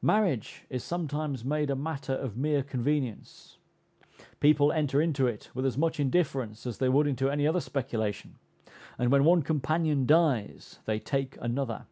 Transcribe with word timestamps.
Marriage 0.00 0.64
is 0.70 0.84
sometimes 0.84 1.44
made 1.44 1.70
a 1.70 1.74
matter 1.74 2.12
of 2.12 2.36
mere 2.36 2.62
convenience; 2.62 3.58
people 4.38 4.70
enter 4.70 5.02
into 5.02 5.26
it 5.26 5.50
with 5.54 5.66
as 5.66 5.76
much 5.76 5.98
indifference 5.98 6.68
as 6.68 6.78
they 6.78 6.88
would 6.88 7.08
into 7.08 7.28
any 7.28 7.48
other 7.48 7.60
speculation, 7.60 8.38
and 8.96 9.10
when 9.10 9.24
one 9.24 9.42
companion 9.42 10.06
dies 10.06 10.78
they 10.84 11.00
take 11.00 11.36
another. 11.40 11.86